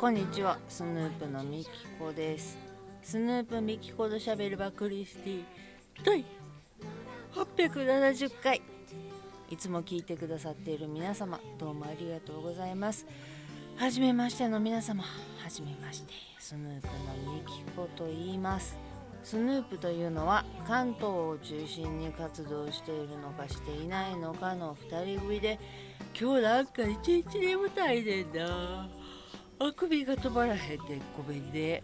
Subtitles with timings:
[0.00, 0.58] こんにちは。
[0.66, 2.56] スヌープのみきこです。
[3.02, 5.44] スヌープみきことしゃべるバクリスティ
[6.02, 6.24] 第
[7.34, 8.62] 870回。
[9.50, 13.06] いつも聞いてくださっている皆様どうもありがとうございます。
[13.76, 16.14] はじめましての皆様はじめまして。
[16.38, 18.78] スヌープのみきこと言います。
[19.22, 25.60] スヌープというのは関東を中心に活動しているのかしていないのかの2人組で
[26.18, 28.88] 今日なんか一日眠たいねんな
[29.62, 31.82] あくびが止まらへんでごめんね。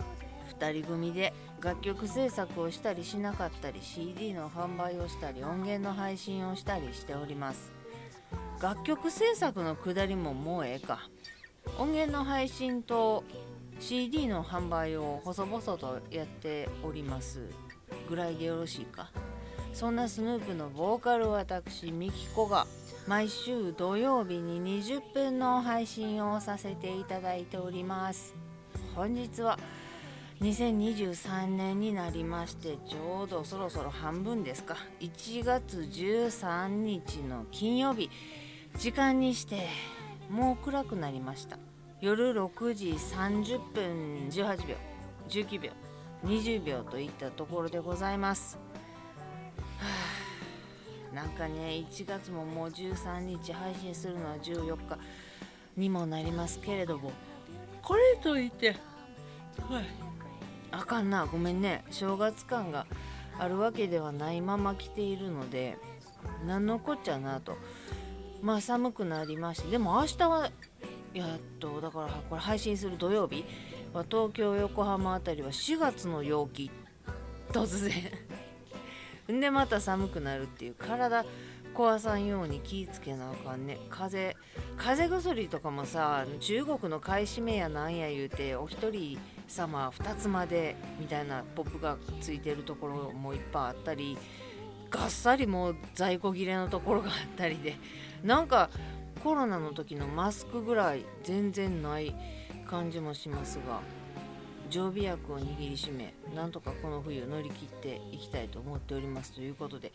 [0.59, 7.71] 2人組で楽曲制作をしたりしなかったり CD の販売をしたり音源の配信をしたりしております。
[8.63, 11.11] 楽曲制作のくだりももうええか。
[11.79, 13.25] 音源の配信と
[13.79, 17.41] CD の販売を細々とやっております。
[18.09, 19.11] ぐらいでよろしいか。
[19.75, 22.67] そんなスヌープのボーカル私ミキコが
[23.07, 28.35] 毎週土曜日に20分の配信をさせていただいております。
[28.97, 29.57] 本日は
[30.41, 34.77] 2023年になりましてちょうどそろそろ半分ですか。
[34.99, 38.11] 1月13日の金曜日。
[38.77, 39.69] 時間にして
[40.29, 41.59] もう暗くなりました。
[42.01, 44.75] 夜6時30分18秒
[45.29, 45.71] 19秒
[46.25, 48.66] 20秒といったところでございます。
[51.17, 54.99] なんかね1月ももう13日配信するのは14日
[55.77, 57.11] にもなりますけれども
[57.83, 58.77] これといって
[59.69, 60.07] はい
[60.77, 61.25] あかんな。
[61.25, 61.85] ごめんね。
[61.91, 62.87] 正月感が
[63.39, 65.79] あるわけではないまま来ているので
[66.47, 67.57] 何のこっちゃなと。
[68.43, 69.71] まあ寒くなりまして。
[69.71, 70.51] でも明日は
[71.15, 73.47] やっとだからこれ配信する土曜日
[73.95, 76.71] は東京横浜あたりは4月の陽気。
[77.53, 78.26] 突然。
[79.29, 81.25] でまた寒くなるっていう体
[81.75, 83.79] 壊さんように気ぃつけなあかんね。
[83.91, 84.37] 風
[84.77, 94.17] 風邪薬とかもさ中国の買い占めやなんや言うてお一人様2つまでみたいなポップがついてるところもいっぱいあったり
[94.91, 97.77] がっさりもう在庫切れのところがあったりで。
[98.25, 98.71] なんか
[99.23, 102.15] コロナの時のマスクぐらい全然ない
[102.69, 103.81] 感じもしますが。
[104.71, 109.33] 常備薬を握りしめなんとかこの冬乗り切っていきたいと思っております。
[109.33, 109.93] ということで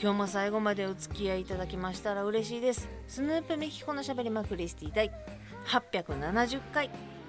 [0.00, 2.88] 今日も最後までお付き合いいただきましたら嬉しいです。
[3.08, 5.10] スヌープメキコのしゃべりまクリスティ第
[5.66, 7.19] 870回。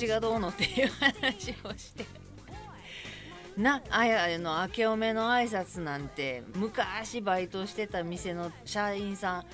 [0.00, 2.06] 友達がどうのっていう話をして。
[3.58, 9.44] なあやの明けおめの挨拶なんて昔バイトしてた店の社員さ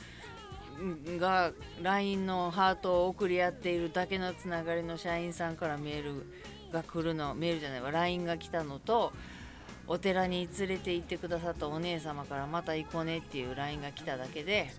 [0.80, 1.52] んが
[1.82, 6.26] LINE のハートを送り合っているだけのつながりの社員さんからメール
[6.70, 9.12] が来るのメールじゃないわ LINE が来たのと
[9.88, 14.70] お寺に連れて行ってくださったお姉様からまた行こうねっていう LINE が来ただけで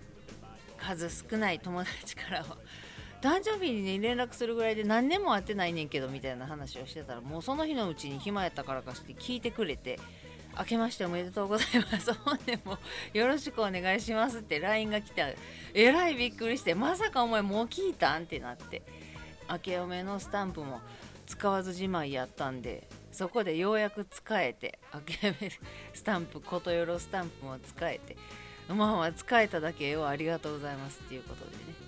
[0.78, 2.56] 数少ない友達からは
[3.20, 9.98] 誕生日にね連絡するぐらいで何年も会ってないねんけどみたいな話をしてたらもうその日のうちに暇やったからかして聞いてくれて
[10.56, 12.78] 「明けましておめでとうございます」 ほんでも
[13.12, 15.28] よろしくお願いします」って LINE が来た
[15.74, 18.82] えらいびっくりしてまさかお前もう聞いたんってなって
[19.50, 20.80] 明けおめのスタンプも
[21.26, 25.50] 使わずじまいやったんでそこでようやく使えて明けおめ
[25.92, 28.16] スタンプことよろスタンプも使えて
[28.68, 31.87] まあまあ使えただけよありがとうございますっていうことでね。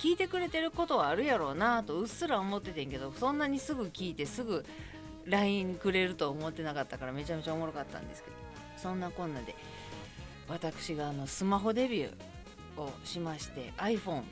[0.00, 4.64] 聞いてくれてることはあるやろうなとうっすら思っててんけどそんなにすぐ聞いてすぐ
[5.26, 8.36] LINE くれると思ってなかったからめちゃめちゃおもろかったんですけど
[8.78, 9.54] そんなこんなで
[10.48, 14.22] 私があのスマホデビューをしまして iPhone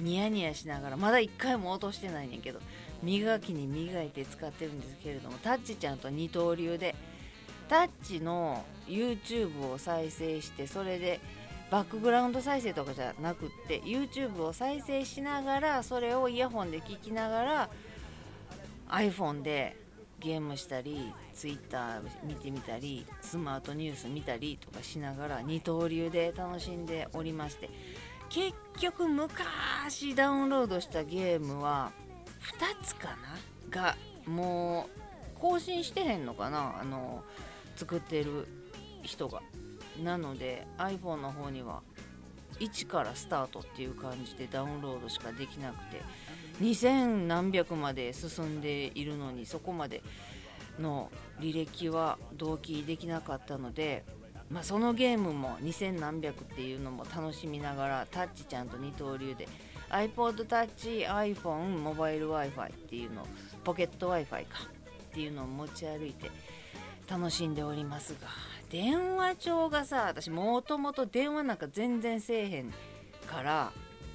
[0.00, 2.58] ニヤニヤしながらまだ1回も落としてないねんけど
[3.02, 6.94] 磨きに磨いて使ってるんですけれどもタッチちゃんと二刀流で
[7.68, 11.20] タッチの YouTube を再生してそれで
[11.70, 17.70] バックグラウンド再生とかじゃなくって YouTube を再生しながらそれをイヤホンで聞きながら
[18.88, 19.76] iPhone で
[20.18, 27.70] ゲームしたり Twitter 見てみたりスマートニュース見たりとかしながら二刀流で楽しんでおりまして
[28.28, 31.92] 結局昔ダウンロードしたゲームは
[32.58, 33.16] 2つかな？
[33.70, 33.96] が
[34.26, 34.88] も
[35.36, 36.80] う更新してへんのかな？
[36.80, 37.22] あの
[37.76, 38.46] 作ってる
[39.02, 39.40] 人が。
[40.02, 41.82] なので iPhone の方には
[42.58, 46.02] 1からスタートっていう感じでダウンロードしかできなくて
[46.60, 50.02] 2000何百まで進んでいるのにそこまで
[50.78, 51.10] の
[51.40, 54.04] 履歴は同期できなかったので、
[54.50, 59.48] まあ、そのゲームも2000何百っていうのも楽しみながらタッチちゃんと二刀流で
[59.90, 63.26] iPod Touch、iPhone、モバイル Wi-Fi っていうの
[63.64, 64.58] ポケット Wi-Fi か
[65.10, 66.30] っていうのを持ち歩いて
[67.08, 68.28] 楽しんでおりますが
[68.70, 72.72] 電話帳がさ私もともと電話なんか全然せえへん
[73.26, 73.72] から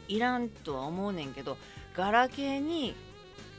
[0.07, 1.57] いらんとは思うねんけど
[1.95, 2.95] ガラケーに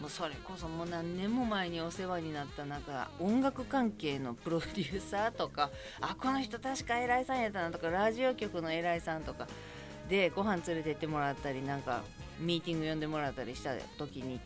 [0.00, 5.70] もうそれこそもう何年も前にお世話になったなんか音楽関係のプロデューサーとか
[6.00, 9.46] あこの人確か偉いさんやったなとかラジオ局の偉いさんとか
[10.08, 12.02] でご飯連れてってもらったりなんか
[12.38, 14.40] ミーティング呼んでもらったりした時に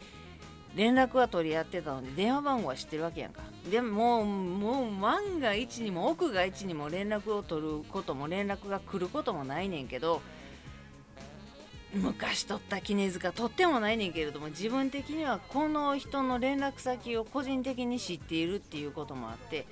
[0.74, 3.42] 連絡は取り合ってたので電話番号は知ってるわけやんか。
[3.70, 10.22] でももう万が一にも奥が一にも連絡を取ることも連絡が来ることもないねんけど
[11.92, 19.66] 昔取った絹塚取ってもないねんけれども自分的にはこの人の連絡先を個人的に知っているっていうこともあって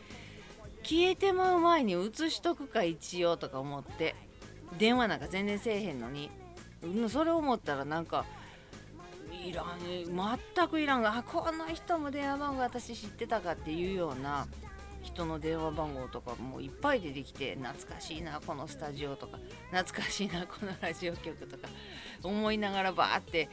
[0.82, 4.16] 消えてまう前に移しとくか一応とか思って
[4.78, 6.30] 電話なんか全然せえへんのに
[7.08, 8.24] それ思ったらなんか
[9.44, 9.66] いらん
[10.56, 11.06] 全くいらん。
[11.06, 14.46] あこの人も電話番号私知ってたかっていうような
[15.02, 19.38] 人の電話番号とかもいっぱい出てきて懐かしいなこのスタジオとか
[19.70, 21.68] 懐かしいなこのラジオ局とか。
[22.22, 23.48] 思いながらバーって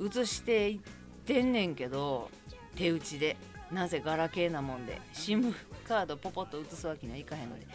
[0.00, 0.80] 映していっ
[1.26, 2.30] てんねんけど
[2.76, 3.36] 手打ちで。
[3.72, 5.52] なぜガラケーなもんで SIM
[5.88, 7.66] カードポポッと移すわけにはいかへんので。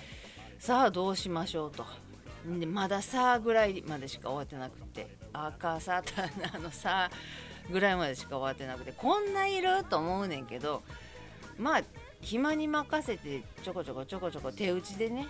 [0.58, 1.86] さあどうしましょうと。
[2.48, 5.18] でまださあぐらいまでしか終わってなくて。
[5.34, 6.24] 赤さた
[6.56, 7.49] あのさあ。
[7.72, 10.84] ぐらいまでしか終わってなくてこんないると思うねんけど
[11.58, 11.82] まあ
[12.22, 15.28] 暇に任せてちょこちょこちょこちょこ手打ちでね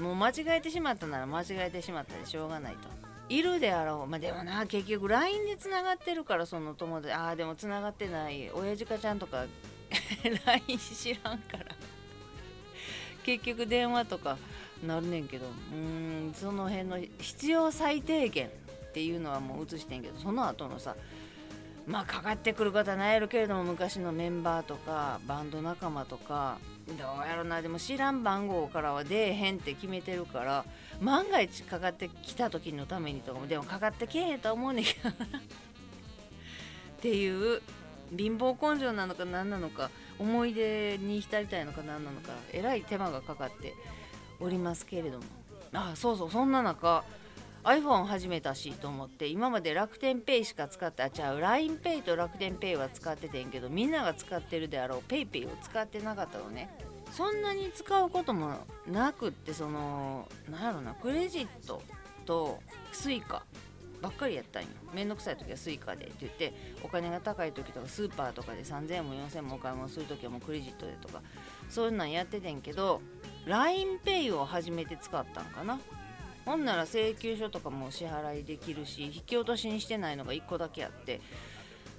[0.00, 2.88] もう間違えてしまったなら間違えてしまったでしょうがないと。
[3.28, 8.50] いるであろう、まあ、でもな結局 LINE でつながってるからその友達ああでもつながってない。
[8.50, 9.46] 親父かちゃんとか
[10.46, 11.66] LINE 知らんから。
[13.24, 14.38] 結局電話とか
[14.84, 20.96] なるねんけどうーんその辺の必要最低限っていうのはもう映してんけどその後のさ
[21.90, 26.58] まあかかってくる方ないやろけれども昔のメンバーとかバンド仲間とか
[26.88, 30.64] どうやろなでも知らん番号からは出えへんって決めてるから
[31.00, 35.12] 万が一かかってきた時のためにとかもでもかかってけえへんと思うねんけどっ
[37.00, 37.60] ていう
[38.16, 39.90] 貧乏根性なのか何なのか
[40.20, 43.74] 思い出に浸りたいのか何なのかえらい手間がかかって
[44.38, 45.24] おりますけれども。
[45.72, 47.04] あそうそうそんな中
[47.62, 56.70] iPhone 始めたしと思って今まで楽天ペイしか使ってあちゃう LINEPay と楽天ペイは使っててんけどみんなが使ってるであろう PayPay を使ってなかったのね。
[57.12, 58.54] そんなに使うことも
[58.86, 61.82] なくってそのなんやろなクレジット
[62.24, 62.60] と
[62.92, 63.40] Suica
[64.00, 64.68] ばっかりやったんよ。
[64.94, 71.20] めんどくさい時は Suica でって言ってお金が高い時とかスーパーとかで3000円も4000円もお買い物する時はもうクレジットでとか
[71.68, 73.02] そういうのやっててんけど
[73.46, 75.78] LINEPay を初めて使ったんかな。
[76.50, 81.20] ほんなら請求書とかも支払いできるし引き落としにしてないのが1個だけあって。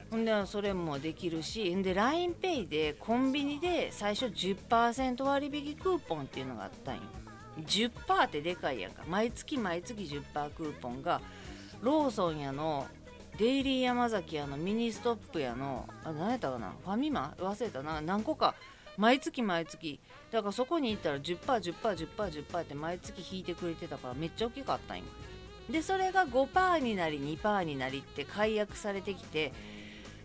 [0.09, 7.01] ほんでそれもできるしで LINEPay でコンビニで最初10%割引クーポンっていうのがあったんよ。
[7.65, 9.03] 10%ってでかいやんか。
[9.07, 11.21] 毎月毎月10%クーポンが
[11.81, 12.87] ローソンやの
[13.37, 16.73] デイリー山崎やのミニストップやのあ何やったかな？
[16.83, 17.33] ファミマ？
[17.39, 18.01] 忘れたな。
[18.01, 18.53] 何個か
[19.01, 19.99] 毎月毎月。
[20.29, 25.05] だからそこに行ったら 10%10%10%10% 10%って毎月引いてくれてたからめっちゃ大きかったんよ。
[25.71, 29.53] でそれが5%になり2%になりって解約されてきて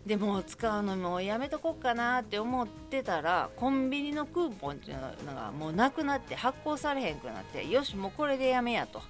[0.05, 9.01] でもう使うのもうやめとこっかなって思ってたらコンビニのクーポンっていうのがもうなくなって発行されへんくなってよしもうこれでやめやと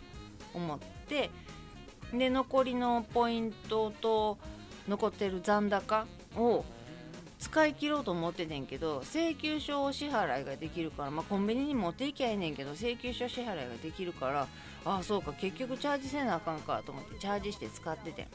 [0.53, 1.29] 思って
[2.13, 4.37] で残りのポイントと
[4.87, 6.07] 残ってる残高
[6.37, 6.63] を
[7.39, 14.47] 使い切ろうと思っててんけど請求書を支払いができるから、まあ、コンビニに持っていきゃええねんけど請求書支払いができるから
[14.85, 18.27] ああそうか結局チャージせなあかんかと思ってチャージして使っててん。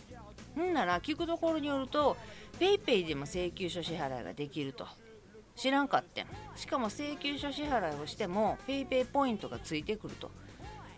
[0.60, 2.16] んなら聞くところによると
[2.60, 4.86] PayPay でも請求書支払いができると。
[5.54, 6.26] 知らんかってん。
[6.56, 10.30] しかも請求書支払いをしても PayPay ポイントがついてくると。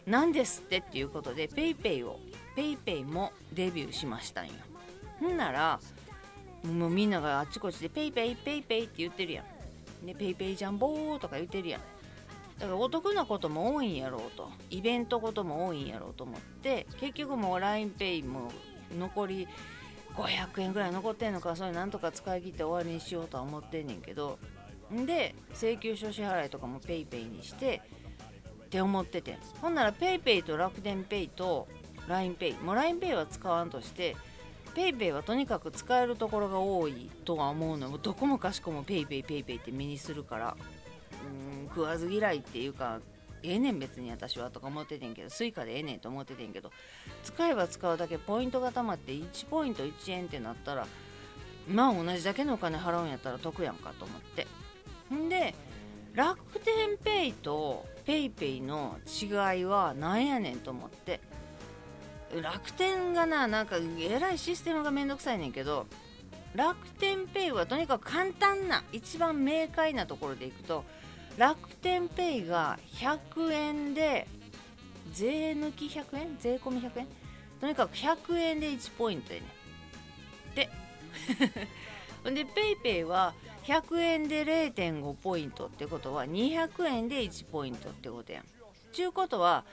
[0.07, 2.19] なんですってっていうことで PayPay を
[2.57, 4.53] PayPay もデビューしましたんよ。
[5.21, 5.81] ほんなら
[6.65, 10.07] もうみんながあっちこっちで PayPay PayPay って言ってるやん。
[10.07, 11.81] で PayPay ジャンボーとか言ってるやん。
[12.59, 14.51] だからお得なことも多いんやろうと。
[14.71, 18.51] イベントことも多いんやろうと思って結局もう LINEPay も
[18.97, 19.49] 残り
[20.15, 24.39] 500円ぐらい残ってんのかそれなんとか使い切って終わりにしようとは思ってんねんけど
[24.95, 27.83] んで請求書支払いとかも PayPay にして
[28.67, 29.39] って思ってて。
[29.61, 31.69] ほんなら PayPay と楽天 Pay と
[32.09, 34.17] LINEPay もう LINEPay は使わんとして
[34.75, 37.99] ペイペイはとにかく使えるところが多いとは思うのよ。
[37.99, 40.57] どこもかしこもペイペイペイペイって目にするから。
[41.25, 43.01] うん食わず嫌いっていうか
[43.43, 46.71] ええねん別に私はとか思っててんけどスイカでええねんと思っててんけど。
[47.23, 50.87] 使えば使うだけポイントがたまって1ポイント1円ってなったら
[51.69, 54.47] まあ同じだけのお金払うんやったら得やんかと思って。
[55.15, 55.55] んで
[56.15, 61.21] 楽天ペイとペイペイの違いは何やねんと思って。
[62.43, 65.87] 楽天がななんかえらいシステムがめんどくさいねんけど
[66.55, 70.85] 楽天ペイはとにかく簡単な一番明快なところでいくと
[71.37, 74.27] 楽天ペイが100円で
[75.13, 76.37] 税抜き100円？
[76.41, 77.09] 税込み100円？
[77.61, 80.55] とにかく100円で1ポイントやねん。
[80.55, 80.71] で
[82.23, 88.45] ほん でペイペイは100円で0.5ポイントってことは200円で1ポイントってことやん。
[88.93, 89.65] ちゅうことは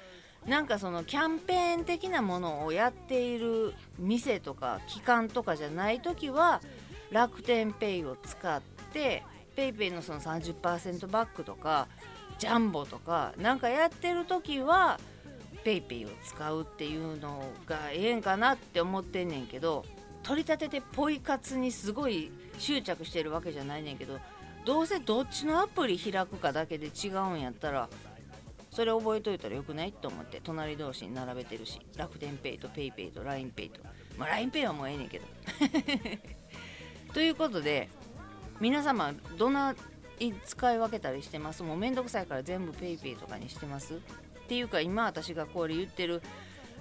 [0.48, 6.62] なんかそのキャンペーン的なものをやっている店とか機関とかじゃない時は
[7.12, 8.62] 楽天ペイを使っ
[8.94, 9.24] て
[9.56, 11.88] ペイペイのその30%バックとか
[12.40, 15.00] ジャンボとかなんかやってる時は
[15.64, 19.86] ペイペイを使うっていうのがええんかなって思ってんねんけど
[20.24, 24.18] 取り立ててポイ活にすごい執着してるわけじゃないねんけど
[24.66, 27.90] どうせどっちのアプリ開くかだけで違うんやったら
[28.72, 29.92] それ覚えといたらよくない？
[29.92, 30.40] と思って。
[30.42, 31.80] 隣同士に並べてるし。
[31.98, 33.82] 楽天ペイと PayPay と LINEPay と。
[34.18, 35.26] まあ LINEPay はもうええねんけど。
[37.14, 37.90] ということで
[38.62, 39.76] 皆様どんな
[40.46, 41.64] 使い分けたりしてます？
[41.64, 43.96] もうめんどくさいから全部 PayPay とかにしてます？
[43.96, 43.98] っ
[44.48, 46.22] ていうか今私がこれ言ってる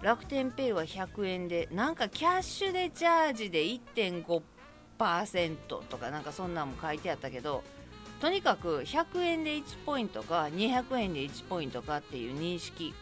[0.00, 5.56] 楽天ペイは100円でなんかキャッシュでチャージで1.5%
[5.88, 7.64] とかなんかそんなんも書いてあったけど
[8.20, 12.94] とにかく100円で1ポイントか200円で1ポイントかっていう認識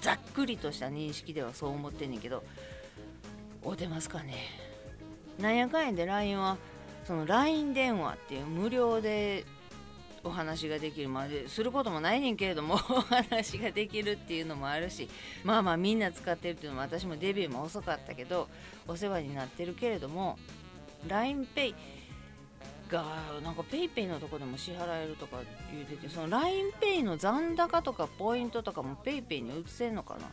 [0.00, 2.42] ざっくりとした認識ではそう思ってんねんけど
[3.62, 4.34] お出ますかね。
[5.40, 6.56] なんやかんやで LINE は
[7.06, 9.44] その LINE 電話っていう無料で
[10.24, 15.08] お話ができるまですることもないねんけれども お話ができるっていうのもあるし
[15.44, 18.48] まあまあみんな使ってるっていうのも私もデビューも遅かったけど
[18.88, 20.38] お世話になってるけれども
[21.06, 21.74] LINEPay
[22.90, 23.04] が
[23.42, 25.38] なんか PayPay のとこでも支払えるとか
[25.72, 30.30] 言うててその LINEPay の残高とかポイントとかも PayPay に移せんのかな。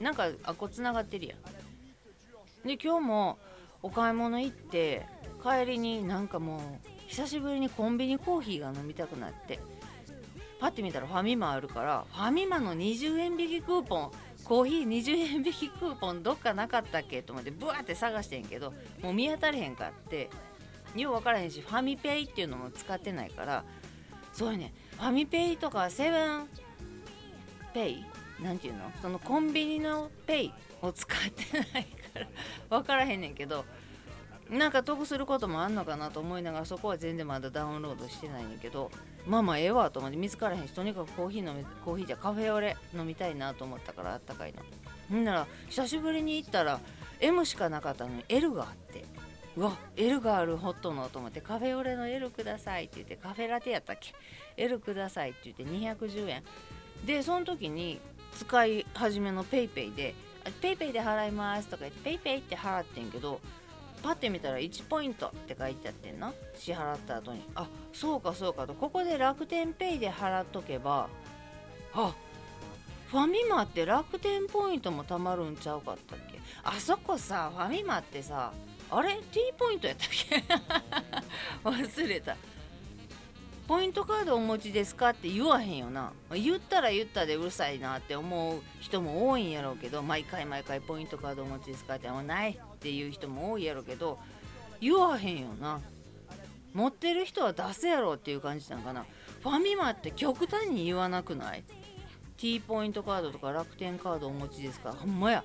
[0.00, 2.66] なんかあこつながってるやん。
[2.66, 3.38] で今日も
[3.82, 5.06] お買い物行って
[5.42, 6.60] 帰りになんかもう
[7.08, 9.58] 久しぶりにコンビニコーヒーが飲みたくなって
[10.60, 14.10] パッて見たらファミマあるからファミマの20円引きクーポン
[14.44, 20.30] コーヒー20円引きクーポンどっかなかったっけと思ってブワーって探してんけどもう見当たれへんかって
[21.00, 23.64] よう分からへんしファミペイっていうのも使ってないから
[24.32, 26.48] そうやねファミペイとかセブン
[27.72, 28.04] ペイ
[28.42, 28.90] なんていうの？
[29.00, 32.26] そのコンビニのペイを使ってないから
[32.68, 33.64] 分からへんねんけど
[34.50, 38.90] なんか得することもあんのかなと思いながらそこは全然まだダウンロードしてないんだけど
[39.26, 44.58] まあまあええわと思って見つからへんしとにかくコーヒー飲みコーヒーじゃカフェオレ飲みたいなと思ったからあったかいの
[45.08, 46.80] ほんなら久しぶりに行ったら
[47.20, 49.04] M しかなかったのに L があって。
[49.56, 54.14] うわ L があるホットのと思ってカフェオレの L くださいって言ってカフェラテやったっけ
[54.56, 56.42] ？L くださいって言って210円。
[57.04, 58.00] でその時に
[58.38, 60.14] 使い始めの PayPay で
[60.62, 63.40] PayPay で払いますとか言って PayPay って払ってんけど
[64.02, 66.32] パッて見たら1ポイントって書いてあってんな。
[66.56, 67.44] 支払った後に。
[67.54, 68.74] あそうかそうかと。
[68.74, 71.08] ここで楽天ペイで払っとけば
[71.92, 72.14] あ
[73.10, 76.40] ファミマって楽天ポイントもたまるんちゃうかったっけ？
[76.64, 78.52] あそこさファミマってさ
[78.94, 80.44] あれ？T ポイントやったっけ？
[81.64, 82.36] 忘れた。
[83.66, 86.12] ポイントカードお持ちですかって言わへんよな。
[86.34, 94.18] 言ったら言ったでうるさいなって思う人も多いんやろうけど毎回毎回ポイントカードお持ちですかってあんまないっていう人も多いやろうけど
[94.80, 95.80] 言わへんよな。
[96.74, 99.06] 持ってる人は出すやろうっていう感じなんかな。
[99.42, 101.64] ファミマって極端に言わなくない
[102.36, 105.44] ？T ポイントカードとか楽天カードお持ちですかほんまや。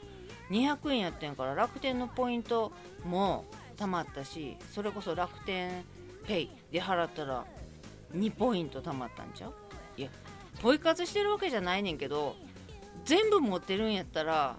[0.49, 2.71] 200円やってんから楽天のポイント
[3.05, 5.83] もたまったしそれこそ楽天
[6.25, 7.45] ペイで払ったら
[8.15, 9.53] 2ポイントたまったんちゃう？
[9.97, 10.09] いや
[10.61, 12.35] ポイ活してるわけじゃないねんけど
[13.05, 14.55] 全部持ってるんやったら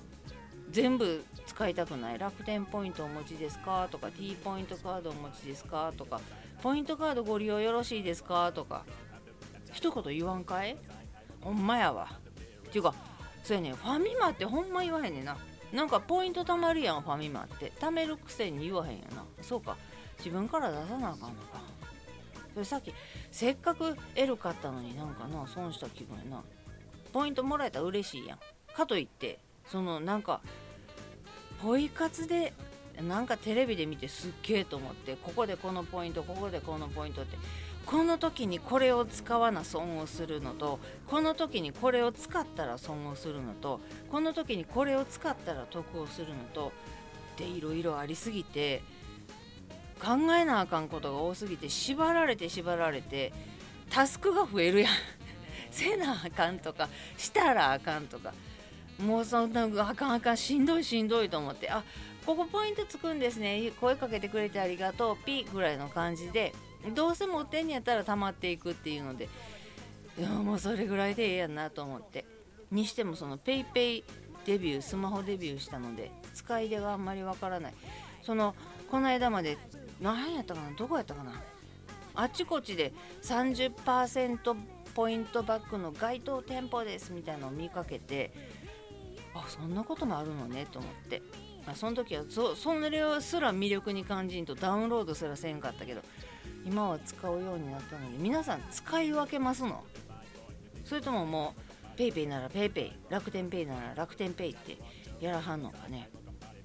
[0.70, 2.18] 全部使いたくない。
[2.18, 3.88] 楽天ポイントお持ちですか？
[3.90, 5.92] とか T ポイントカードお持ちですか？
[5.96, 6.20] とか
[6.62, 8.52] ポイントカードご利用よろしいですか？
[8.52, 8.84] とか
[9.72, 10.76] 一言言わんかい？
[11.40, 12.08] ほんまやわ。
[12.68, 12.94] っていうか
[13.42, 15.36] そうやねファミマってほんま言わへんねんな。
[15.72, 17.72] なんかポイント貯まるやんファミマって。
[17.78, 19.24] 貯めるくせに言わへんやな。
[19.42, 19.76] そうか。
[20.18, 21.60] 自分から出さなあかんのか。
[22.54, 22.92] それさっき
[23.30, 26.42] せっかく L 買ったのになんかな損した気分やな。
[27.12, 28.38] ポイントもらえたら嬉しいやん。
[28.74, 30.40] かといってそのなんか
[31.62, 32.52] ポイ活で
[33.06, 37.36] なんかテレビで見てすっげえと思ってここでこのポイントここでこのポイントって
[37.88, 43.80] この時にこれを使わな損をするのとこの時にこれを使ったら損をするのと
[44.12, 46.70] この時にこれを使ったら得をするのと
[47.38, 48.82] でいろいろありすぎて
[50.02, 53.32] 考えなあかんことが多すぎて縛られて縛られて
[53.88, 54.92] タスクが増えるやん。
[55.70, 58.34] せなあかんとかしたらあかんとか
[58.98, 61.82] もうそんなあかんあかんしんどいしんどいと思ってあ
[62.26, 63.72] ここポイントつくんですね。
[63.80, 66.52] 声かけてくれてありがとうピぐらいの感じで
[66.94, 69.28] どうせ持ってんやったら溜まっていくっていうので
[70.18, 72.24] いやもうそれぐらいでええやんなと思って。
[72.70, 74.04] にしてもその PayPay
[74.44, 77.74] デビュースマホデビューしたので使い出があんまりわからない。
[78.22, 78.54] その
[78.90, 79.58] この間まで
[80.00, 81.32] 何やったかなどこやったかな。
[82.14, 82.92] あちこちで
[83.22, 84.56] 30%
[84.94, 88.32] ポイントバックの該当店舗ですみたいなのを見かけて
[89.34, 91.22] あそんなこともあるのねと思って、
[91.64, 96.00] まあ、その時はそそれすら魅力に感じんとダウンロードすらせんかったけど
[96.68, 99.82] 今は使うようになったので皆さん使い分けますの？
[100.84, 101.54] それともも
[101.96, 104.76] う PayPay なら PayPay 楽天 Pay なら楽天 Pay って
[105.18, 106.10] やらはんのかね？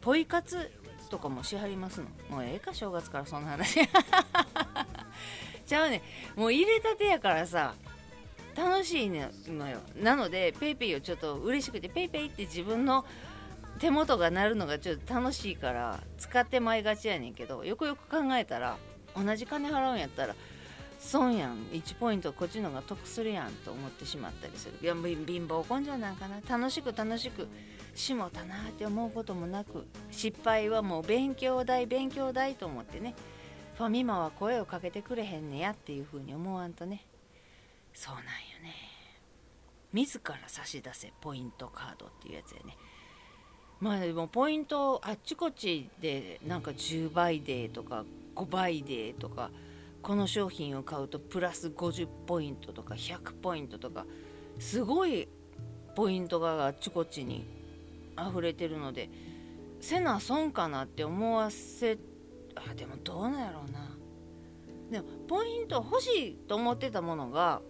[0.01, 0.69] ポイ活
[1.09, 2.07] とかもしはりますの？
[2.29, 3.79] もうええか正月からそんな話。
[5.65, 6.01] ちゃうね。
[6.35, 7.73] もう入れたてやからさ
[8.57, 9.79] 楽しいのよ。
[9.95, 13.05] なので PayPay をちょっと嬉しくて PayPay って自分の
[13.79, 18.77] 手元が鳴るのがちょっと楽しいから使ってまいがちやねんけどよくよく考えたら
[19.15, 20.35] 同じ金払うんやったら
[20.99, 21.57] 損やん。
[21.71, 24.73] 1ポイントこっちのが得するやんと思ってしまったりする。
[24.81, 26.39] いや貧乏根性なんかな。
[26.47, 27.47] 楽しく楽しく
[27.93, 33.15] しもたなって思うこともなく失敗はもう勉強代勉強代と思ってね。
[33.77, 37.05] ファミマは声をかけてくれへんねやっていう風に思わんとね。
[37.93, 38.29] そうなんよ
[38.63, 38.73] ね。
[39.93, 42.77] 自ら差し出せポイントカードっていうやつやね。
[43.79, 49.51] まあでもポイントあっちこっちでなんか10倍でとか5倍でとか
[50.01, 54.05] この商品を買うとプラス50ポイントとか100ポイントとか
[54.59, 55.27] すごい
[55.95, 57.45] ポイントがあっちこっちに
[58.17, 59.09] 溢れてるので
[59.79, 61.97] せな損かなって思わせ
[62.55, 63.97] あでもどうなんやろうな。
[64.91, 67.61] でもポイント欲しいと思ってたものが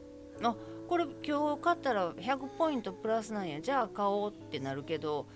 [0.41, 0.55] あ
[0.87, 5.27] これ今日買ったら100ポイントプラスなんやじゃあ買おうってなるけど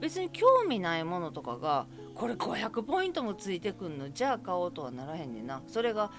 [0.00, 1.86] 別に興味ないものとかが
[2.22, 4.12] これ500ポイントもついてくんの？
[4.12, 5.60] じゃあ買おうとはならへんねんな。
[5.66, 6.12] それが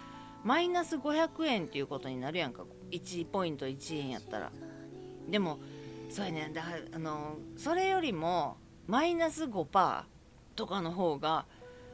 [0.43, 2.65] マイナス500円っていうことになるやんか。
[2.91, 4.51] 1ポイント1円やったら。
[5.29, 5.59] でも
[6.09, 6.61] そうやねだ
[6.93, 10.03] あのそれよりもマイナス5%
[10.57, 11.45] とかの方が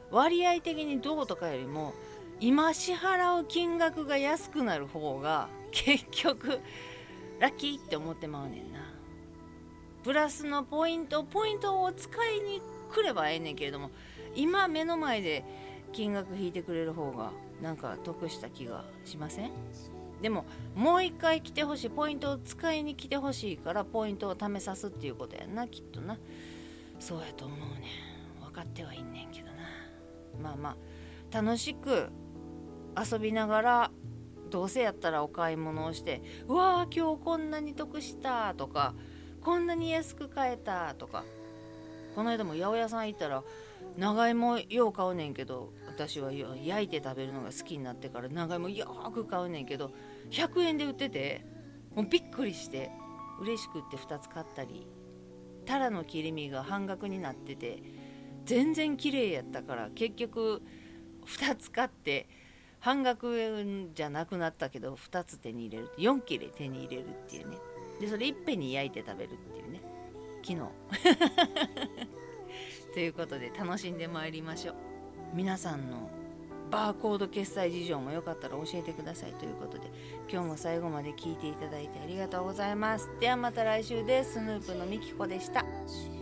[0.09, 1.93] 割合的にどうとかよりも
[2.39, 6.59] 今支払う金額が安くなる方が結局
[7.37, 8.91] ラッキーって思ってまうねんな。
[10.03, 12.59] プラスのポイントポイントを使いに
[12.93, 13.91] 来ればええねんけれども
[14.35, 15.43] 今目の前で
[15.91, 19.51] 金額引いてくれる方がなんか得した気がしません？
[20.21, 26.17] でももう一回来てほしいポイントを使いに来てほしいからポイントを試さすっていうことやなきっとな。
[26.99, 27.65] そうやと思うね
[28.41, 28.43] ん。
[28.45, 29.53] 分かってはいんねんけどな。
[30.41, 30.69] まあま
[31.31, 32.09] あ楽しく
[33.11, 33.91] 遊びながら
[34.49, 38.93] どうせやったらお買い物をして「うわー今日こんなに得した」とか
[39.41, 41.23] 「こんなに安く買えた」とか。
[42.19, 43.41] この間も八百屋さん行ったら
[43.95, 49.93] 長芋よう買うねんけど私は焼いて食べるのが好きになってから長芋よく買うねんけど
[50.29, 51.45] 100円で売ってて
[51.95, 52.91] もうびっくりして
[53.39, 54.85] 嬉しくって2つ買ったり
[55.65, 57.81] タラの切り身が半額になってて
[58.43, 60.61] 全然綺麗やったから結局
[61.25, 62.27] 2つ買って
[62.81, 67.57] 半額じゃなくなったけど2つ手に入れる4切れ手に入れるっていうね。
[68.01, 69.98] でそれいっぺんに焼いて食べるっていうね。
[70.43, 70.59] 昨日
[72.93, 74.75] ということで楽しんでまいりましょう。
[75.33, 76.09] 皆さんの
[76.71, 79.91] バーコード決済事情もよかったら教えてくださいということで
[80.31, 83.09] 今日も最後まで聞いていただいてありがとうございます。
[83.19, 84.33] ではまた来週です。
[84.33, 85.65] スヌープのみきこでした「